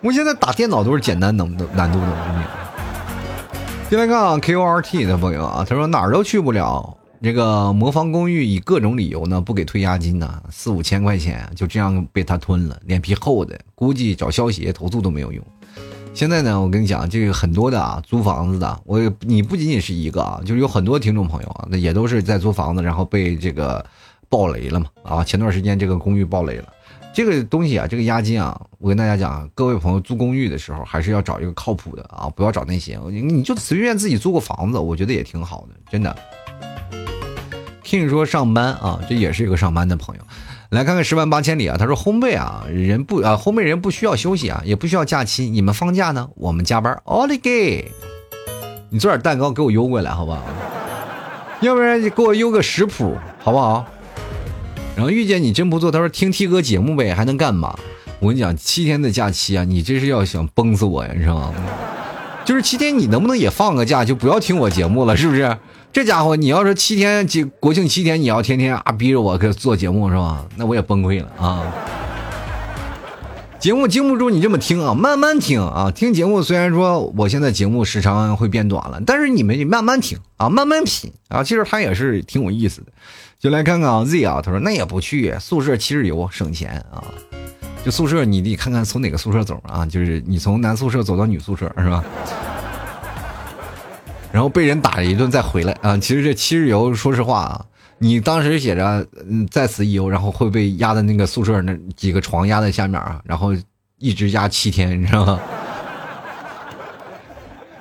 [0.00, 2.06] 我现在打电脑都是简单难度难度的。
[3.88, 6.96] 进来看 QRT 的朋友啊，他说哪儿都去不了。
[7.22, 15.42] 这个魔方公寓以各种理由呢不给退押金呢，四五千块钱就这样被他吞了，脸皮厚的，估计找消协投诉都没有用。
[16.12, 23.84] 现在呢，我跟你讲，这个很多的啊，租房子的，我你不仅仅是一个啊，就是有很多听众朋友啊，那也都是在租房子，然后被这个
[24.28, 26.64] 爆雷了嘛啊，前段时间这个公寓爆雷了。
[27.16, 36.14] 这个东西啊，这个押金啊，我跟大家讲，各位朋友租公寓的时候，还是要找一个靠谱的啊，不要找那些，你就随便自己租个房子，我觉得也挺好的，真的。
[37.82, 40.20] 听说上班啊，这也是一个上班的朋友，
[40.68, 47.00] 来看看十万八千里啊，他说烘焙啊，人不啊，烘焙人不需要休息啊，也不需要假期，你们放假呢，我们加班。
[47.04, 47.90] 奥利给，
[48.90, 50.42] 你做点蛋糕给我邮过来，好不好？
[51.62, 53.86] 要不然你给我邮个食谱，好不好？
[54.96, 57.78] 然后遇见你真不错，他说听 T 哥节目呗，还能干嘛？
[58.18, 61.54] 我跟你讲，七天的假期啊，你这是要想崩死我呀，你知道吗？
[62.46, 65.56] 就是七天，你能不能也放个假，就不要听我节目了，是不是？
[65.92, 67.26] 这家伙，你要是七天
[67.60, 70.46] 国庆七天，你要天天啊逼着我做节目是吧？
[70.56, 71.62] 那我也崩溃了啊！
[73.58, 82.86] 节目经不住你这么听啊，慢慢听啊，听节目虽然说我现在节目时长会变短了，但是你们慢慢听啊，慢慢品啊，其实它也是挺有意思的。
[83.38, 87.04] 就来看看啊，Z 啊，他说那也不去宿舍七日游省钱啊，
[87.84, 92.02] 就宿舍你得看看从哪个宿舍走啊，就是你从男宿舍走到女宿舍是吧？
[94.32, 97.64] 然后被人打了一顿再回来啊，其实这七日游说实话啊，
[97.98, 103.54] 你当时写着嗯在此一游，然后会被压在那个宿舍那几个床压在下面啊，然后
[103.98, 105.38] 一直压七天，你知道吗？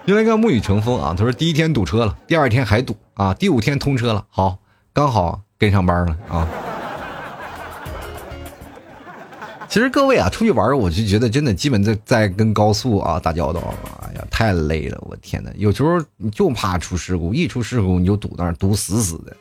[0.06, 4.60] 就来看沐雨成风啊，他说第一天堵车了，第二天还堵啊，第五天通车了，好，
[4.96, 5.40] 刚好。
[5.58, 6.46] 跟上班了啊！
[9.70, 13.62] 其实各位啊，出去玩我就觉得真的基本在在跟高速啊打交道。
[14.02, 15.02] 哎呀，太累了！
[15.08, 19.36] 我天哪，有时候你就怕出事故，一出事故你就堵那儿，堵死死的。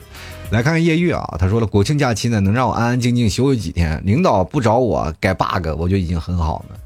[0.53, 6.77] 来看看叶玉啊，他说了，国庆假期呢能让我安安静静休息几天，领导不找我改 bug，我就已经很好了。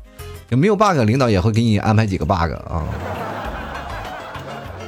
[0.48, 2.82] 有没有 bug，领导也会给你安排几个 bug 啊。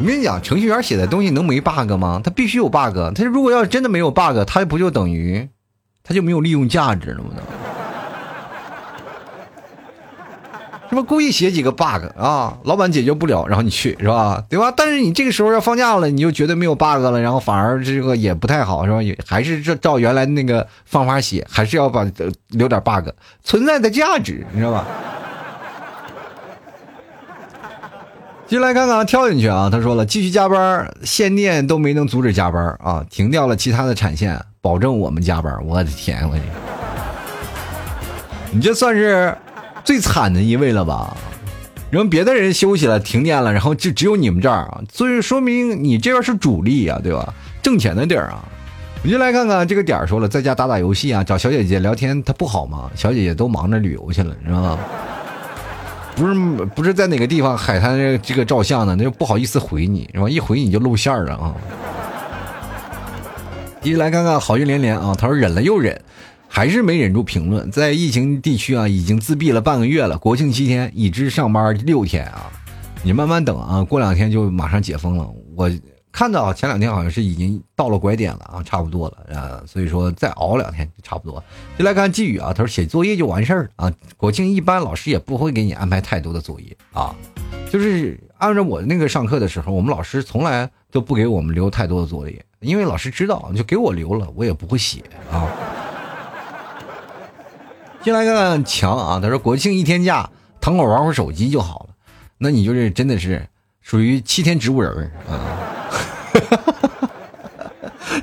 [0.00, 2.22] 我跟你讲，程序员写的东西能没 bug 吗？
[2.24, 2.96] 他必须有 bug。
[3.14, 5.46] 他如果要是真的没有 bug，他不就等于
[6.02, 7.30] 他就没有利用价值了吗？
[10.88, 12.56] 是不故意写几个 bug 啊？
[12.64, 14.42] 老板解决不了，然后你去是吧？
[14.48, 14.72] 对吧？
[14.74, 19.02] 但是你这个时候要放假了，你就觉得没有 bug 了，然后反而这个也不太好，是吧？
[19.02, 22.04] 也还是照原来那个方法写，还是要把
[22.48, 23.10] 留点 bug
[23.44, 24.86] 存在的价值，你知道吧？
[28.50, 29.68] 进来看看，跳进去啊！
[29.70, 33.06] 他说了，继续加班，限电都没能阻止加班啊！
[33.08, 35.56] 停掉了其他的产线，保证我们加班。
[35.64, 36.36] 我的天，我
[38.50, 39.32] 你这算是
[39.84, 41.16] 最惨的一位了吧？
[41.92, 44.80] 然后别的人休息了，停电了，然后就只有你们这儿啊！
[44.92, 47.32] 所以说明你这边是主力啊，对吧？
[47.62, 48.44] 挣钱的地儿啊！
[49.04, 52.90] 你就来看看这个点儿，说了，在家打打游戏啊，找小姐姐聊天，他不好吗？
[52.96, 54.78] 小姐姐都忙着旅游去了，你知道吗？
[56.16, 56.34] 不是
[56.74, 58.94] 不是在哪个地方海滩这个照相呢？
[58.96, 60.28] 那就不好意思回你，是吧？
[60.28, 61.54] 一回你就露馅了啊！
[63.80, 65.14] 继续来看看好运连连啊！
[65.18, 65.98] 他说忍了又忍，
[66.46, 70.18] 还是没忍住评论，在疫情地区啊，已经自闭了半个月了。
[70.18, 72.50] 国庆七天已知上班六天啊，
[73.02, 75.26] 你慢慢等啊，过两天就马上解封了。
[75.56, 75.70] 我
[76.12, 81.42] 看到前两天好像是已经到了拐点了啊，差不多了啊，所以说再熬两天就差不多。
[81.78, 87.14] 就来看季宇啊，他说写作业就完事儿啊，国庆一般老师也不会给你安排太多的作业啊，
[87.70, 95.48] 就是按照我那个上课的时候，我们老师从来都不给我们留太多的作业，因为老师知道就给我留了，我也不会写啊。
[98.02, 100.28] 进来看看强啊，他说国庆一天假，
[100.60, 101.94] 躺会玩会手机就好了。
[102.38, 103.46] 那你就是真的是
[103.82, 105.79] 属于七天植物人啊，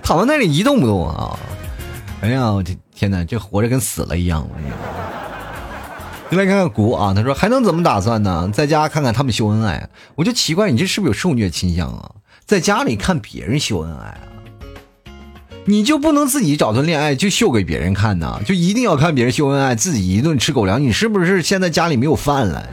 [0.07, 1.37] 躺在那里一动不动啊。
[2.21, 4.47] 哎呀，我这天哪，这活着跟死了一样。
[6.29, 8.49] 你来看看古啊，他说还能怎么打算呢？
[8.53, 12.11] 在家看看他们秀恩爱，我就奇怪你这是不是有受虐倾向啊？
[12.45, 14.17] 在家里看别人秀恩爱啊。
[15.65, 18.39] 你就不能自己找段恋爱就秀给别人看呢？
[18.45, 20.81] 就一定要看别人秀恩爱，自己一顿吃狗粮？
[20.81, 22.65] 你是不是现在家里没有饭了？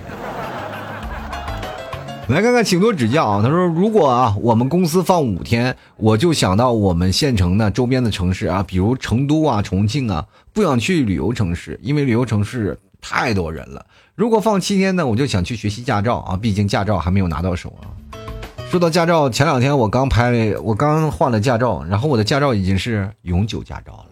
[2.28, 3.42] 来看看，请多指教啊！
[3.42, 13.84] 他说：“如果啊，我们公司放五天，我就想到我们县城的周边的城市啊，比如成都啊、重庆啊，不想去旅游城市，因为旅游城市太多人了。
[14.14, 17.92] 如果放七天呢，我就想去学习驾照啊，毕竟驾照还没有拿到手啊。”
[18.70, 24.06] 说到驾照，前两天我刚拍了，我刚换了驾照，然后我的驾照已经是永久驾照了。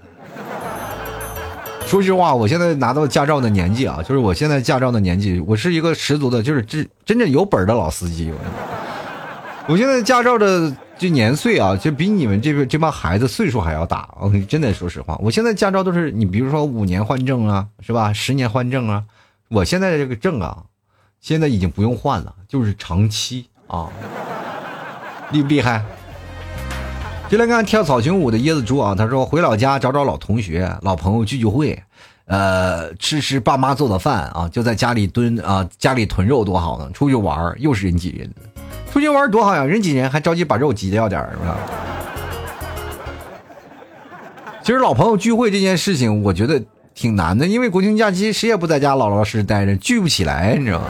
[1.93, 8.33] 说实话，我现在拿到驾照的年纪啊，就是我现在驾照的年纪，我是一个十足的，就是真真正有本的老司机。
[9.69, 14.09] 我现在驾照的这年岁啊，就比你们这边这帮孩子岁数还要大。
[14.19, 18.11] 我真的说实话，我现在驾照都是你比如说五年换证啊，是吧？
[18.11, 19.05] 十年换证啊，
[19.51, 20.63] 我现在的这个证啊，
[21.21, 23.91] 现在已经不用换了，就是长期啊。
[25.31, 25.85] 厉不厉害？
[27.33, 28.95] 就来看跳草裙舞的椰子猪啊！
[28.95, 31.83] 他说回老家找找老同学、老朋友聚聚会，
[32.27, 36.90] 呃，吃吃爸妈做的饭啊，就在家里蹲啊，家里囤肉多好呢。
[36.92, 38.31] 出去玩又是人挤人，
[38.92, 39.64] 出去玩多好呀！
[39.64, 41.57] 人挤人还着急把肉挤掉点是吧？
[44.62, 46.62] 其实老朋友聚会这件事情，我觉得
[46.95, 50.87] 挺难的，因为国庆假期谁也不在家老老实实待着，聚不起来，你知道吗？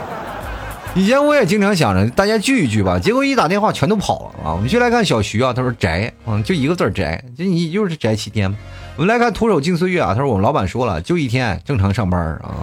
[0.94, 4.52] 以前我也经常想着大家聚一聚吧，结果一打电话全都跑了啊！
[4.52, 8.54] 我们就来看小徐啊，他说宅，嗯，就一个字宅，就你就是宅七天。
[8.96, 12.54] 我们来看徒手进岁月啊，他说我们老板说了，就一天正常上班啊。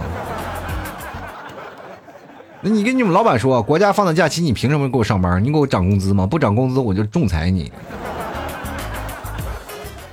[2.60, 5.42] 那你跟你们老板说，国家放的假期，你凭什么给我上班？
[5.42, 6.24] 你给我涨工资吗？
[6.24, 7.72] 不涨工资我就仲裁你。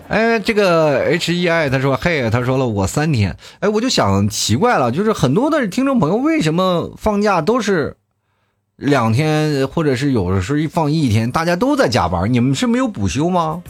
[0.08, 7.96] 哎，这个 H E I 他说嘿，他说了我三天，哎，我就想奇怪了，就是很多的听众朋友为什么放假都是。
[8.78, 13.64] 两天，或者是有的时候一放一天，大家都在加班，你们是没有补休吗？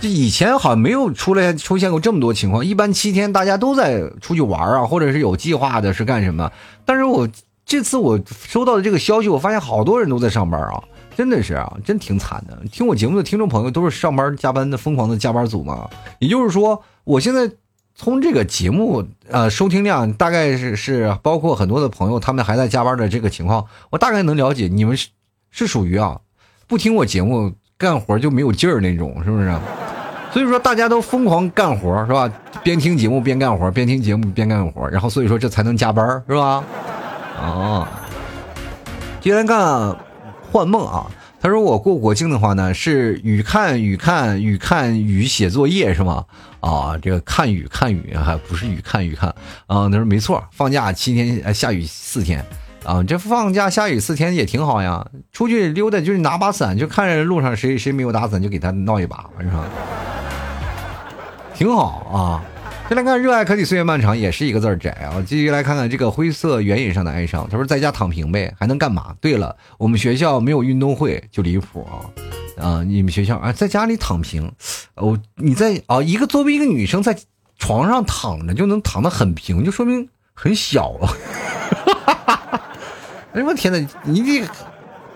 [0.00, 6.50] 这以前好像没有出来出现过这么多情况，一般七天大家都在出去玩啊，或者是有计划的是干什么？
[6.86, 7.28] 但是我
[7.66, 10.82] 这次我收到的这个消息，我发现好多人都在上班啊，
[11.14, 12.58] 真的是啊，真挺惨的。
[12.72, 15.86] 听我节目的听众朋友都是上班加班的疯狂的加班组嘛，
[16.18, 17.50] 也就是说，我现在。
[18.02, 25.08] 从这个节目呃收听量大概是是包括很多的朋友他们还在加班的这个情况，我大概能了解你们是
[25.50, 26.18] 是属于啊
[26.66, 29.54] 不听我节目干活就没有劲儿那种是不是？
[30.32, 32.26] 所以说大家都疯狂干活是吧？
[32.62, 36.64] 边听节目边干活，边听节目边干活，然后所以说这才能加班是吧？
[37.38, 37.86] 哦，
[39.20, 39.94] 今天干
[40.50, 41.04] 幻梦啊。
[41.42, 46.26] 他说：“我过国庆的话呢，是雨看雨看雨看雨写作业是吗？
[46.60, 49.30] 啊，这个看雨看雨还不是雨看雨看
[49.66, 49.88] 啊？
[49.88, 52.44] 他说没错，放假七天，下雨四天
[52.84, 55.06] 啊，这放假下雨四天也挺好呀。
[55.32, 59.64] 出去溜达就是拿把伞，就看着路上谁谁没有打伞，就给他闹一把，是吧？
[61.54, 62.44] 挺好啊。”
[62.90, 65.22] 再来看，热爱可抵岁月漫长，也是一个字儿窄啊。
[65.24, 67.48] 继续来看看这个灰色原野上的哀伤。
[67.48, 72.10] 他说：“在家躺平呗，还能干嘛？”对了，我们学校没有运动会，就离谱啊！
[72.60, 74.50] 啊，你们学校啊，在家里躺平，
[74.96, 77.16] 哦，你在啊，一个作为一个女生在
[77.60, 81.14] 床上躺着就能躺得很平，就说明很小啊。
[83.34, 84.44] 哎我天哪，你这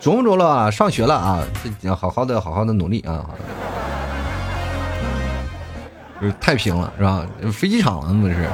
[0.01, 0.71] 琢磨琢磨啊？
[0.71, 1.45] 上学了啊？
[1.83, 3.29] 这好好的，好好的努力啊！
[6.21, 7.27] 就是太平了是吧？
[7.53, 8.49] 飞机场了那不是？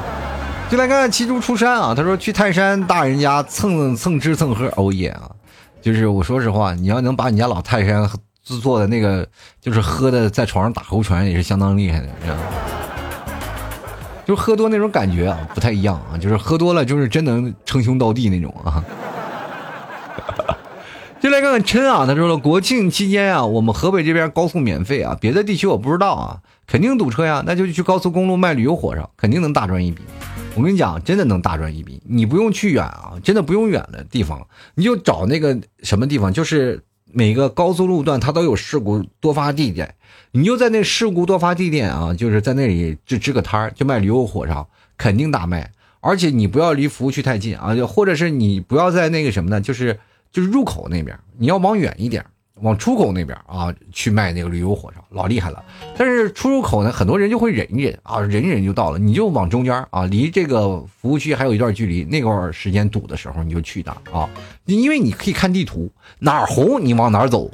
[0.70, 1.92] 就来看看七猪出山啊！
[1.94, 5.30] 他说去泰山大人家蹭蹭吃蹭喝熬夜啊！
[5.82, 8.08] 就是我说实话，你要能把你家老泰山
[8.44, 9.26] 制作的那个，
[9.60, 12.42] 就是喝的在床上打猴拳也是相当厉害的，知道吗？
[14.24, 16.16] 就喝多那种感觉啊，不太一样啊！
[16.16, 18.84] 就是喝多了就是真能称兄道弟那种啊！
[21.20, 26.38] 就来看看琛啊，他说了，国庆期间啊，我们河北这边高速免费啊，别的地区我不知道啊，
[26.70, 30.02] 肯定堵车呀，那就去高速公路卖旅游火烧，肯定能大赚一笔。
[30.54, 34.46] 我跟你讲，真的能大赚一笔，你不用去远啊，真的不用远的地方，
[34.76, 36.80] 你就找那个什么地方，就是
[37.12, 39.96] 每个高速路段它都有事故多发地点，
[40.30, 45.72] 你就在那事故多发地点啊，就是在那里就支个摊儿，就卖驴肉火烧，肯定大卖。
[45.98, 49.98] 而且你不要离服务区太近啊，或者是你不要在那个什么呢，就是。
[50.32, 52.24] 就是入口那边，你要往远一点，
[52.62, 55.62] 往出口那边啊去卖那个驴油火烧，老厉害了。
[55.96, 58.98] 但是出入口呢，很多人就会忍一忍啊，忍忍就到了。
[58.98, 64.28] 你就往中间啊，离这个服务区还有一段距离，那块时间堵的时候你就去那啊，
[64.66, 67.50] 因为你可以看地图，哪儿红你往哪儿走，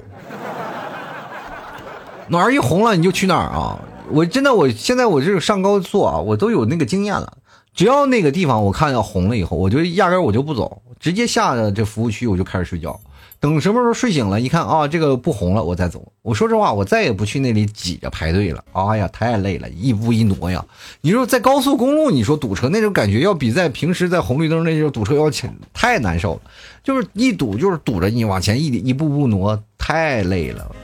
[2.29, 3.79] 哪儿一红了你就去哪儿啊。
[4.11, 7.39] 我真的，我现在我这个上高速啊，我都有那个经验了。
[7.75, 12.99] 只要那个地方我看要红了以后，我就压根我就不走，直接下了这服务区，我就开始睡觉。
[13.39, 16.13] 等什么时候睡醒了，一看啊，这个不红了，我再走。
[16.23, 18.65] 我说实话，我再也不去那里挤着排队了。
[18.73, 20.65] 哎呀，太累了，一步一挪呀。
[21.03, 26.41] 你说在高速公路，你说堵车那种感觉，要比在平时在红绿灯那种堵车要强，太难受了。
[26.83, 30.75] 就是一堵就是堵着你往前一一步步挪，太累了。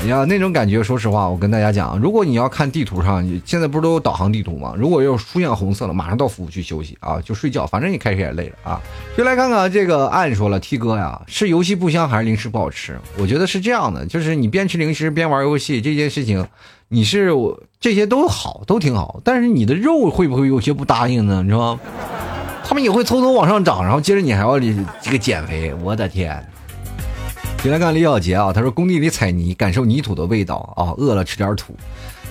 [0.00, 4.72] 哎呀，那种感觉，说实话，我跟大家讲，如果你要看地图上，现在不是都有导航地图吗？
[4.76, 8.80] 如果又出现红色了，马上到服务区休息啊，就睡觉，反正你开始也累了啊。
[9.16, 12.96] 就来看看这个暗说了，T 哥呀，是游戏不香还是零食不好吃？
[13.18, 16.46] 我觉得是这样的，就是你边吃零食边玩游戏这件事情，
[16.88, 21.42] 你是我这些都好，都挺好，但是你的肉会不会有些不答应呢？
[21.42, 21.80] 你知道吗？
[22.64, 26.46] 他们也会偷偷往上涨，然后接着你还要这个减肥，我的天！
[27.60, 31.74] 进来看李小杰啊，他说工地里踩泥，感受泥土的味道啊，饿了吃点土。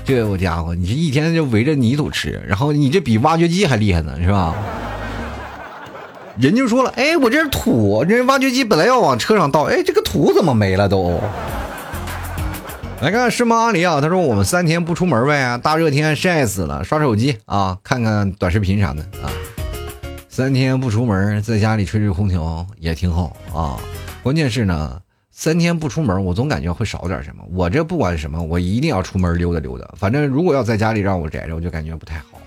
[0.05, 4.55] 这我家伙，你这一天就围着泥土吃，然后你这比挖掘机还厉害呢，是吧？
[6.39, 11.21] 人就说了，哎，我这是土，这挖掘机本来要往车上倒，哎，这个土怎么没了都？
[13.01, 19.30] 来看看师妈阿里啊，他说我们三天不出门呗，大热天晒死了，刷手机啊，看看短视频啥的啊。
[20.30, 23.78] 三天不出门，在家里吹吹空调也挺好啊，
[24.23, 25.01] 关键是呢。
[25.40, 27.44] 三天不出门，我总感觉会少点什么。
[27.52, 29.88] 我这不管什么，我一定要出门溜达溜达。
[29.96, 32.42] 反正如果要在家里让我宅着，我就感觉不太好。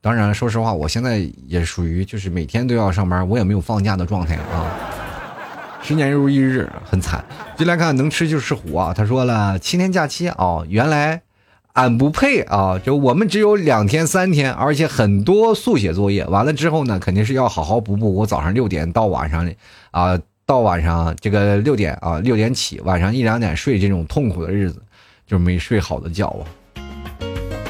[0.00, 4.70] 当然，说实话，我现在也属于就是每天都要上班，我也没有放假的状态啊。
[5.82, 7.24] 十年如一日，很惨。
[7.58, 8.94] 进来看能吃就是虎啊！
[8.96, 11.20] 他说了七天假期啊，原来
[11.72, 12.78] 俺不配啊！
[12.78, 16.24] 就我们只有两天三天，而且很多速写作业。
[16.26, 18.14] 完了之后呢，肯定是要好好补补。
[18.14, 19.52] 我早上六点到晚上
[19.90, 20.16] 啊。
[20.46, 24.80] 到晚上这个六点啊，六点起，晚上一两点睡，这种痛苦的日子，
[25.26, 26.46] 就没睡好的觉啊。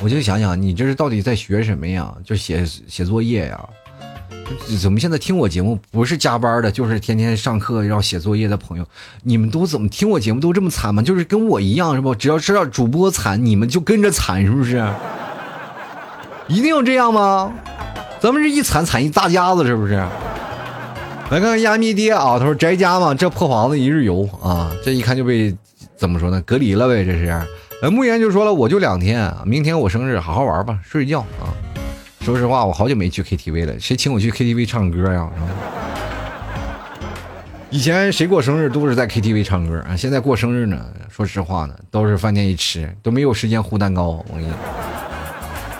[0.02, 2.14] 我就想想，你这是到底在学什么呀？
[2.22, 3.66] 就写写作业呀？
[4.78, 8.86] 怎么现在听我节目不是加班的，就是天天上课要写作业的朋友，
[9.22, 11.02] 你们都怎么听我节目都这么惨吗？
[11.02, 12.14] 就是跟我一样是不？
[12.14, 14.86] 只要知道主播惨，你们就跟着惨，是不是？
[16.46, 17.50] 一定要这样吗？
[18.20, 20.06] 咱们这一惨惨一大家子，是不是？
[21.28, 25.52] 来看看亚米爹啊，他说宅家嘛，这破房子一日游啊，这一看就被
[25.96, 27.26] 怎么说呢，隔离了呗，这是。
[27.82, 31.50] 呃，慕言就说了，我就两天，明天我生日，好好玩吧，睡觉啊。
[32.20, 35.28] 说实话，我好久没去 KTV 了，谁请我去 KTV 唱歌呀？
[37.70, 44.24] 以前谁过生日都是在 KTV 唱歌啊，现在过生日呢，说实话呢，都是饭店一吃，都没有时间糊蛋糕。
[44.28, 44.48] 我跟你。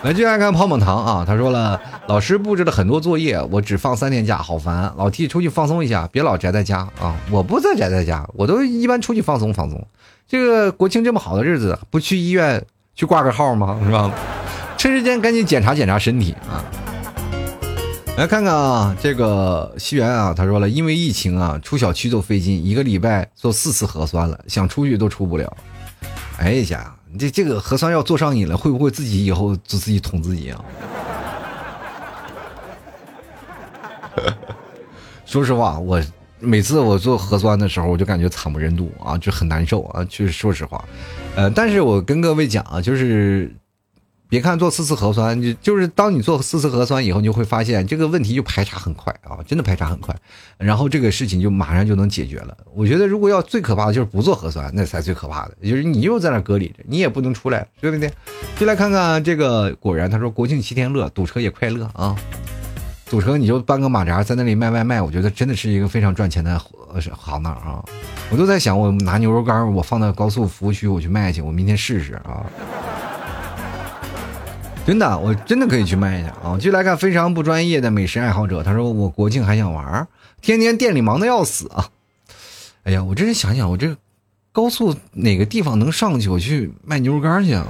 [0.03, 1.25] 来，就爱看泡泡糖啊！
[1.27, 4.93] 他说了，老师布置了很多作业，我只放三天假，好烦。
[4.95, 7.15] 老弟，出去放松一下，别老宅在家啊！
[7.31, 9.85] 我不在宅在家，我都一般出去放松放松。
[10.27, 13.79] 这个国庆这么好的日子，不去医院去挂个号吗？
[13.83, 14.11] 是吧？
[14.77, 16.63] 趁时间赶紧检查检查身体啊！
[18.17, 25.57] 来看看啊，这个西元啊，他说了，因为疫情啊，出小区都费劲，一个礼拜做四次核酸了，想出去都出不了。
[26.37, 26.93] 哎呀！
[27.11, 30.65] 你这这个核酸要做上瘾了，会不会自己以后就自己捅自己啊？
[35.25, 36.01] 说实话，我
[36.39, 40.03] 每次我做核酸的时候，我就感觉惨不忍睹啊，就很难受啊。
[40.05, 40.83] 就是说实话，
[41.35, 43.51] 呃，但是我跟各位讲啊，就是。
[44.29, 50.13] 别看做四次核酸，就就是当你做四次核酸以后，你就会发现这个问题就排查很快啊，真的排查很快，
[50.57, 52.57] 然后这个事情就马上就能解决了。
[52.73, 58.11] 我觉得如果要最可怕的就是不做核酸，那才最可怕的，就是你又在那隔离着，你也不能出来，对不对？
[58.57, 62.13] 就来看看这个，果然他说国庆七天乐，堵车也快乐啊，
[63.09, 66.59] 堵车你就搬个马扎在那里卖外卖，我觉得真的是一个非常赚钱的
[67.17, 67.81] 行当啊。
[68.29, 72.45] 我都在想，我拿牛肉干我放到高速服务区我去卖去，我明天试试啊。
[74.87, 76.55] 真的，我真的可以去卖一下啊！
[76.55, 80.07] 继续来看非常不专业的美食爱好者，他说我国庆还想玩，
[80.39, 81.89] 天天店里忙的要死啊！
[82.83, 83.93] 哎呀，我真是想想，我这
[84.53, 87.67] 高速哪个地方能上去，我去卖牛肉干去啊！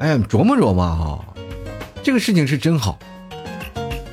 [0.00, 1.24] 哎呀，琢磨琢磨哈，
[2.02, 2.98] 这个事情是真好。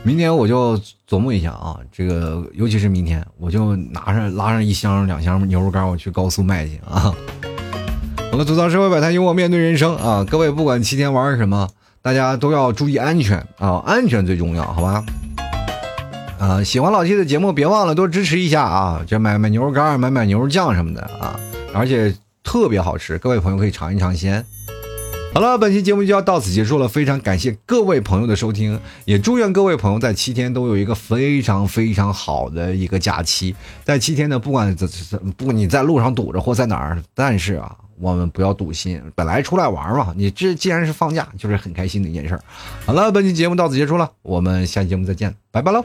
[0.03, 0.79] 明天我就
[1.09, 7.11] 琢磨一下啊，这个尤其是明天，我就拿上拉上一箱两箱牛肉干，我去高速卖去啊！
[8.31, 10.23] 我们吐槽社会百态，幽默面对人生啊！
[10.23, 11.67] 各位不管七天玩什么，
[12.01, 13.81] 大家都要注意安全啊！
[13.85, 15.03] 安全最重要，好吧？
[16.39, 19.01] 啊，喜欢老 T 的节目，别忘了多支持一下啊！
[19.05, 21.37] 就买买牛肉干，买买牛肉酱什么的啊！
[21.73, 24.45] 而且特别好吃，各位朋友可以尝一尝鲜。
[25.33, 33.55] 好了，本期节目就要到此结束了，非常感谢各位朋友的收听，也祝愿各位朋友在七天都有一个非常非常好的一个假期。
[33.83, 37.75] 在七天呢，不管怎怎不你在路上堵着或在哪儿，但是啊。
[37.99, 42.39] 我们不要赌心，本来出来玩嘛，你这既然是放假，就是很开心的一件事
[42.85, 45.83] 好了，本期节目到此结束了，我们下期节目再见，拜拜喽。